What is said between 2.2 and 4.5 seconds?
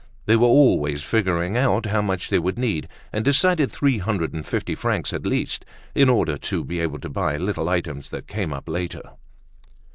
they would need and decided three hundred and